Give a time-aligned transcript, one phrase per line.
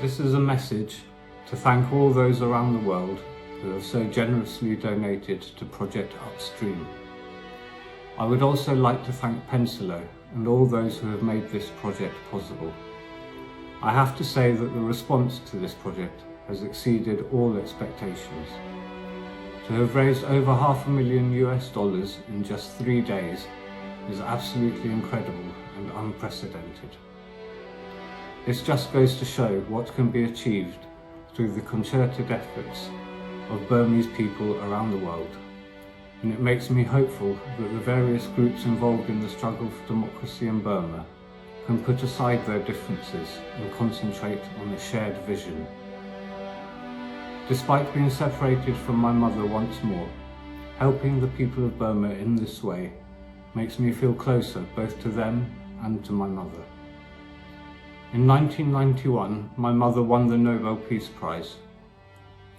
[0.00, 1.02] This is a message
[1.48, 3.20] to thank all those around the world
[3.60, 6.88] who have so generously donated to Project Upstream.
[8.16, 10.02] I would also like to thank Pensilo
[10.34, 12.72] and all those who have made this project possible.
[13.82, 18.48] I have to say that the response to this project has exceeded all expectations.
[19.66, 23.46] To have raised over half a million US dollars in just three days
[24.08, 26.96] is absolutely incredible and unprecedented.
[28.46, 30.86] This just goes to show what can be achieved
[31.34, 32.88] through the concerted efforts
[33.50, 35.28] of Burmese people around the world.
[36.22, 40.48] And it makes me hopeful that the various groups involved in the struggle for democracy
[40.48, 41.04] in Burma
[41.66, 45.66] can put aside their differences and concentrate on a shared vision.
[47.46, 50.08] Despite being separated from my mother once more,
[50.78, 52.94] helping the people of Burma in this way
[53.54, 56.64] makes me feel closer both to them and to my mother.
[58.12, 61.54] In 1991, my mother won the Nobel Peace Prize.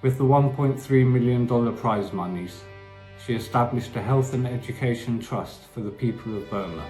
[0.00, 2.62] With the $1.3 million prize monies,
[3.22, 6.86] she established a health and education trust for the people of Burma.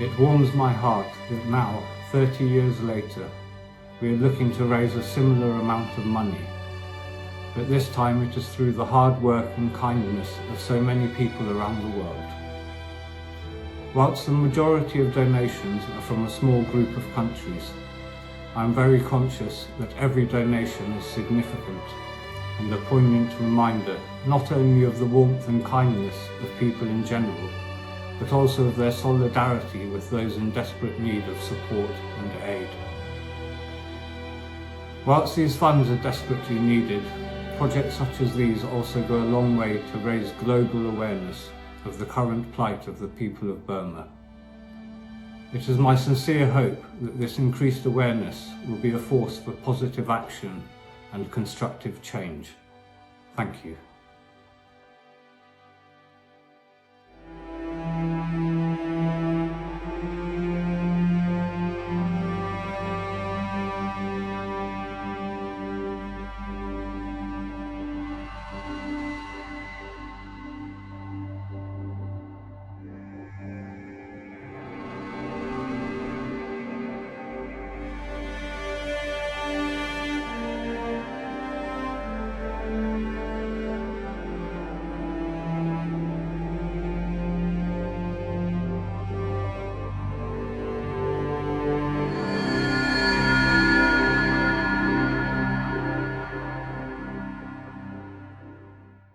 [0.00, 3.30] It warms my heart that now, 30 years later,
[4.00, 6.44] we are looking to raise a similar amount of money.
[7.54, 11.56] But this time it is through the hard work and kindness of so many people
[11.56, 12.45] around the world.
[13.94, 17.70] Whilst the majority of donations are from a small group of countries,
[18.54, 21.82] I am very conscious that every donation is significant
[22.58, 27.50] and a poignant reminder not only of the warmth and kindness of people in general,
[28.18, 32.68] but also of their solidarity with those in desperate need of support and aid.
[35.06, 37.02] Whilst these funds are desperately needed,
[37.56, 41.50] projects such as these also go a long way to raise global awareness
[41.86, 44.08] of the current plight of the people of Burma.
[45.52, 50.10] It is my sincere hope that this increased awareness will be a force for positive
[50.10, 50.62] action
[51.12, 52.50] and constructive change.
[53.36, 53.76] Thank you.